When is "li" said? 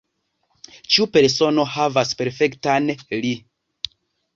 3.23-3.39